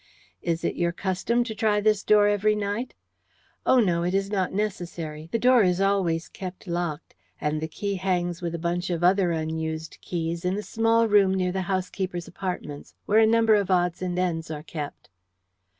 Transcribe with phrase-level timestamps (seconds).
[0.41, 2.95] "Is it your custom to try this door every night?"
[3.67, 5.29] "Oh, no, it is not necessary.
[5.31, 9.29] The door is always kept locked, and the key hangs with a bunch of other
[9.29, 14.01] unused keys in a small room near the housekeeper's apartments, where a number of odds
[14.01, 15.09] and ends are kept."